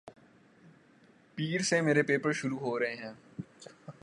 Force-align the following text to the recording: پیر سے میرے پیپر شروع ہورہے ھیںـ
پیر 1.37 1.61
سے 1.61 1.81
میرے 1.81 2.03
پیپر 2.03 2.31
شروع 2.31 2.59
ہورہے 2.59 2.93
ھیںـ 2.95 3.13